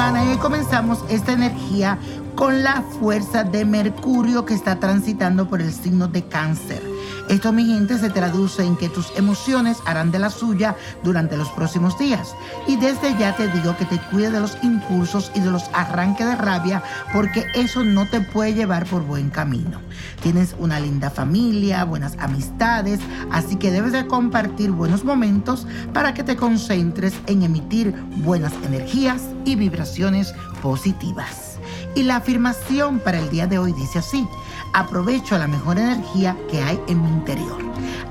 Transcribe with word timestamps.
y 0.00 0.38
comenzamos 0.38 1.04
esta 1.10 1.32
energía 1.32 1.98
con 2.34 2.62
la 2.62 2.80
fuerza 2.80 3.44
de 3.44 3.66
Mercurio 3.66 4.46
que 4.46 4.54
está 4.54 4.80
transitando 4.80 5.46
por 5.46 5.60
el 5.60 5.70
signo 5.74 6.08
de 6.08 6.24
cáncer. 6.24 6.82
Esto, 7.28 7.52
mi 7.52 7.64
gente, 7.64 7.98
se 7.98 8.10
traduce 8.10 8.64
en 8.64 8.76
que 8.76 8.88
tus 8.88 9.16
emociones 9.16 9.78
harán 9.86 10.10
de 10.10 10.18
la 10.18 10.30
suya 10.30 10.76
durante 11.04 11.36
los 11.36 11.48
próximos 11.50 11.98
días. 11.98 12.34
Y 12.66 12.76
desde 12.76 13.16
ya 13.18 13.36
te 13.36 13.48
digo 13.48 13.76
que 13.76 13.84
te 13.84 13.98
cuide 14.10 14.30
de 14.30 14.40
los 14.40 14.56
impulsos 14.62 15.30
y 15.34 15.40
de 15.40 15.50
los 15.50 15.70
arranques 15.72 16.26
de 16.26 16.36
rabia, 16.36 16.82
porque 17.12 17.44
eso 17.54 17.84
no 17.84 18.08
te 18.08 18.20
puede 18.20 18.54
llevar 18.54 18.86
por 18.86 19.02
buen 19.02 19.30
camino. 19.30 19.80
Tienes 20.22 20.54
una 20.58 20.80
linda 20.80 21.10
familia, 21.10 21.84
buenas 21.84 22.16
amistades, 22.18 23.00
así 23.30 23.56
que 23.56 23.70
debes 23.70 23.92
de 23.92 24.06
compartir 24.06 24.70
buenos 24.70 25.04
momentos 25.04 25.66
para 25.92 26.14
que 26.14 26.24
te 26.24 26.36
concentres 26.36 27.14
en 27.26 27.42
emitir 27.42 27.94
buenas 28.16 28.52
energías 28.64 29.22
y 29.44 29.56
vibraciones 29.56 30.34
positivas. 30.62 31.49
Y 31.94 32.04
la 32.04 32.16
afirmación 32.16 33.00
para 33.00 33.18
el 33.18 33.30
día 33.30 33.46
de 33.46 33.58
hoy 33.58 33.72
dice 33.72 33.98
así, 33.98 34.26
aprovecho 34.72 35.36
la 35.38 35.48
mejor 35.48 35.78
energía 35.78 36.36
que 36.50 36.62
hay 36.62 36.80
en 36.86 37.02
mi 37.02 37.08
interior. 37.08 37.58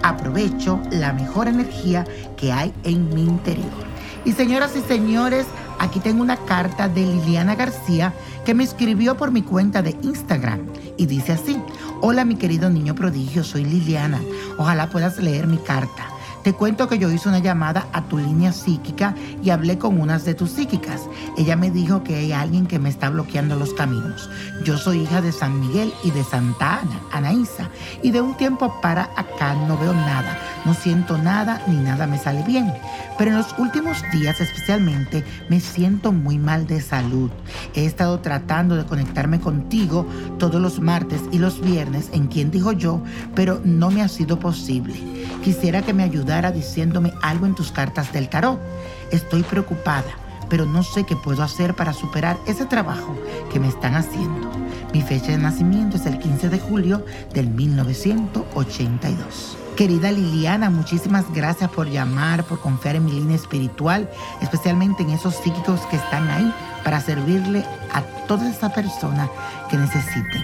Aprovecho 0.04 0.80
la 0.92 1.14
mejor 1.14 1.48
energía 1.48 2.06
que 2.38 2.52
hay 2.52 2.74
en 2.84 3.14
mi 3.14 3.24
interior. 3.24 3.90
Y 4.26 4.34
señoras 4.34 4.76
y 4.76 4.82
señores, 4.82 5.46
aquí 5.80 6.00
tengo 6.00 6.22
una 6.22 6.38
carta 6.38 6.90
de 6.90 7.02
Liliana 7.02 7.56
García 7.56 8.14
que 8.46 8.54
me 8.54 8.64
escribió 8.64 9.16
por 9.16 9.32
mi 9.32 9.44
cuenta 9.44 9.82
de 9.82 9.96
Instagram 10.02 10.68
y 10.98 11.06
dice 11.06 11.34
así, 11.34 11.58
hola 12.02 12.26
mi 12.26 12.36
querido 12.36 12.70
niño 12.70 12.96
prodigio, 12.96 13.44
soy 13.44 13.64
Liliana, 13.64 14.20
ojalá 14.58 14.90
puedas 14.90 15.18
leer 15.20 15.48
mi 15.48 15.58
carta. 15.58 16.19
Te 16.44 16.54
cuento 16.54 16.88
que 16.88 16.98
yo 16.98 17.12
hice 17.12 17.28
una 17.28 17.40
llamada 17.40 17.88
a 17.92 18.04
tu 18.04 18.18
línea 18.18 18.54
psíquica 18.54 19.14
y 19.44 19.50
hablé 19.50 19.78
con 19.78 20.00
unas 20.00 20.24
de 20.24 20.34
tus 20.34 20.52
psíquicas. 20.52 21.02
Ella 21.38 21.58
me 21.58 21.70
dijo 21.70 22.02
que 22.04 22.16
hay 22.16 22.32
alguien 22.32 22.66
que 22.66 22.80
me 22.80 22.88
está 22.88 23.10
bloqueando 23.10 23.58
los 23.58 23.74
caminos. 23.74 24.30
Yo 24.64 24.78
soy 24.78 25.02
hija 25.02 25.22
de 25.22 25.34
San 25.34 25.60
Miguel 25.60 25.94
y 26.04 26.12
de 26.12 26.24
Santa 26.24 26.80
Ana, 26.80 27.02
Anaísa, 27.12 27.70
y 28.02 28.12
de 28.12 28.22
un 28.22 28.36
tiempo 28.38 28.74
para 28.82 29.10
acá 29.18 29.54
no 29.68 29.78
veo 29.78 29.94
nada, 29.94 30.40
no 30.66 30.74
siento 30.74 31.18
nada 31.18 31.62
ni 31.68 31.76
nada 31.76 32.08
me 32.08 32.18
sale 32.18 32.44
bien. 32.44 32.74
Pero 33.18 33.32
en 33.32 33.38
los 33.38 33.54
últimos 33.58 34.02
días 34.14 34.40
especialmente 34.40 35.26
me 35.50 35.60
siento 35.60 36.14
muy 36.14 36.38
mal 36.38 36.68
de 36.68 36.80
salud. 36.80 37.32
He 37.76 37.86
estado 37.86 38.20
tratando 38.20 38.78
de 38.78 38.86
conectarme 38.86 39.42
contigo 39.42 40.08
todos 40.38 40.62
los 40.62 40.80
martes 40.80 41.22
y 41.32 41.38
los 41.38 41.60
viernes 41.60 42.10
en 42.14 42.28
quien 42.28 42.50
dijo 42.50 42.72
yo, 42.72 43.02
pero 43.36 43.60
no 43.66 43.92
me 43.92 44.02
ha 44.02 44.08
sido 44.08 44.40
posible. 44.40 44.96
Quisiera 45.44 45.82
que 45.82 45.94
me 45.94 46.04
ayudara 46.30 46.52
diciéndome 46.52 47.12
algo 47.24 47.48
en 47.48 47.56
tus 47.56 47.72
cartas 47.72 48.14
del 48.14 48.30
tarot. 48.30 48.60
Estoy 49.12 49.42
preocupada, 49.42 50.12
pero 50.50 50.66
no 50.66 50.84
sé 50.84 51.06
qué 51.06 51.16
puedo 51.16 51.44
hacer 51.44 51.76
para 51.76 51.94
superar 51.94 52.38
ese 52.46 52.66
trabajo 52.66 53.16
que 53.52 53.60
me 53.60 53.68
están 53.68 53.96
haciendo. 53.96 54.50
Mi 54.94 55.02
fecha 55.02 55.32
de 55.32 55.38
nacimiento 55.38 55.98
es 55.98 56.06
el 56.06 56.18
15 56.18 56.50
de 56.50 56.60
julio 56.60 57.06
del 57.34 57.50
1982. 57.50 59.58
Querida 59.80 60.12
Liliana, 60.12 60.70
muchísimas 60.70 61.34
gracias 61.34 61.70
por 61.70 61.90
llamar, 61.90 62.44
por 62.44 62.60
confiar 62.60 62.98
en 62.98 63.06
mi 63.06 63.14
línea 63.14 63.38
espiritual, 63.38 64.10
especialmente 64.42 65.04
en 65.04 65.12
esos 65.12 65.36
psíquicos 65.36 65.80
que 65.90 65.96
están 65.96 66.30
ahí 66.30 66.54
para 66.84 67.00
servirle 67.00 67.64
a 67.94 68.02
toda 68.28 68.50
esa 68.50 68.74
persona 68.74 69.30
que 69.70 69.78
necesiten. 69.78 70.44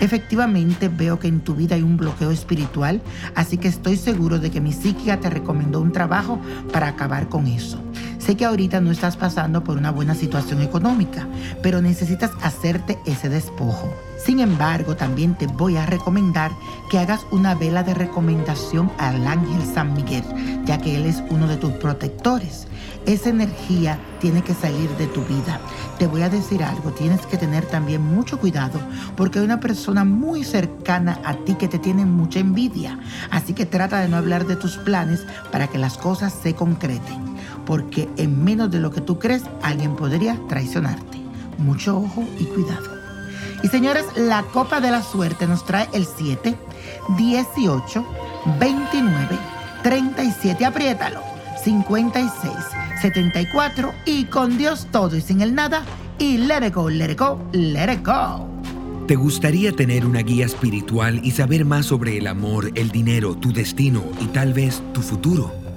Efectivamente 0.00 0.88
veo 0.88 1.20
que 1.20 1.28
en 1.28 1.42
tu 1.42 1.54
vida 1.54 1.76
hay 1.76 1.82
un 1.82 1.96
bloqueo 1.96 2.32
espiritual, 2.32 3.00
así 3.36 3.56
que 3.56 3.68
estoy 3.68 3.96
seguro 3.96 4.40
de 4.40 4.50
que 4.50 4.60
mi 4.60 4.72
psíquica 4.72 5.20
te 5.20 5.30
recomendó 5.30 5.80
un 5.80 5.92
trabajo 5.92 6.40
para 6.72 6.88
acabar 6.88 7.28
con 7.28 7.46
eso. 7.46 7.78
Sé 8.24 8.36
que 8.36 8.44
ahorita 8.44 8.80
no 8.80 8.92
estás 8.92 9.16
pasando 9.16 9.64
por 9.64 9.76
una 9.76 9.90
buena 9.90 10.14
situación 10.14 10.62
económica, 10.62 11.26
pero 11.60 11.82
necesitas 11.82 12.30
hacerte 12.40 12.96
ese 13.04 13.28
despojo. 13.28 13.92
Sin 14.24 14.38
embargo, 14.38 14.94
también 14.94 15.34
te 15.34 15.48
voy 15.48 15.76
a 15.76 15.86
recomendar 15.86 16.52
que 16.88 17.00
hagas 17.00 17.26
una 17.32 17.56
vela 17.56 17.82
de 17.82 17.94
recomendación 17.94 18.92
al 18.98 19.26
ángel 19.26 19.60
San 19.74 19.94
Miguel, 19.94 20.22
ya 20.64 20.78
que 20.78 20.94
él 20.94 21.06
es 21.06 21.20
uno 21.30 21.48
de 21.48 21.56
tus 21.56 21.72
protectores. 21.72 22.68
Esa 23.06 23.30
energía 23.30 23.98
tiene 24.20 24.42
que 24.42 24.54
salir 24.54 24.88
de 24.90 25.08
tu 25.08 25.24
vida. 25.24 25.60
Te 25.98 26.06
voy 26.06 26.22
a 26.22 26.28
decir 26.28 26.62
algo, 26.62 26.92
tienes 26.92 27.26
que 27.26 27.36
tener 27.36 27.66
también 27.66 28.02
mucho 28.02 28.38
cuidado 28.38 28.78
porque 29.16 29.40
hay 29.40 29.44
una 29.44 29.58
persona 29.58 30.04
muy 30.04 30.44
cercana 30.44 31.18
a 31.24 31.34
ti 31.34 31.54
que 31.54 31.66
te 31.66 31.80
tiene 31.80 32.06
mucha 32.06 32.38
envidia. 32.38 33.00
Así 33.32 33.52
que 33.52 33.66
trata 33.66 33.98
de 33.98 34.08
no 34.08 34.16
hablar 34.16 34.46
de 34.46 34.54
tus 34.54 34.76
planes 34.76 35.26
para 35.50 35.66
que 35.66 35.78
las 35.78 35.98
cosas 35.98 36.32
se 36.40 36.54
concreten. 36.54 37.31
Porque 37.66 38.08
en 38.16 38.42
menos 38.42 38.70
de 38.70 38.80
lo 38.80 38.90
que 38.90 39.00
tú 39.00 39.18
crees, 39.18 39.42
alguien 39.62 39.96
podría 39.96 40.38
traicionarte. 40.48 41.18
Mucho 41.58 41.98
ojo 41.98 42.24
y 42.38 42.44
cuidado. 42.44 43.02
Y 43.62 43.68
señores, 43.68 44.04
la 44.16 44.42
copa 44.42 44.80
de 44.80 44.90
la 44.90 45.02
suerte 45.02 45.46
nos 45.46 45.64
trae 45.64 45.88
el 45.92 46.06
7, 46.06 46.54
18, 47.16 48.04
29, 48.58 49.38
37, 49.82 50.64
apriétalo, 50.64 51.20
56, 51.62 52.52
74 53.00 53.92
y 54.04 54.24
con 54.24 54.58
Dios 54.58 54.88
todo 54.90 55.16
y 55.16 55.20
sin 55.20 55.42
el 55.42 55.54
nada 55.54 55.84
y 56.18 56.38
let 56.38 56.66
it 56.66 56.74
go, 56.74 56.88
let 56.88 57.10
it 57.10 57.18
go, 57.18 57.38
let 57.52 57.92
it 57.92 58.04
go. 58.04 58.48
¿Te 59.06 59.16
gustaría 59.16 59.72
tener 59.72 60.06
una 60.06 60.20
guía 60.20 60.46
espiritual 60.46 61.20
y 61.24 61.32
saber 61.32 61.64
más 61.64 61.86
sobre 61.86 62.18
el 62.18 62.26
amor, 62.26 62.70
el 62.76 62.90
dinero, 62.90 63.36
tu 63.36 63.52
destino 63.52 64.02
y 64.20 64.26
tal 64.26 64.52
vez 64.52 64.82
tu 64.92 65.02
futuro? 65.02 65.61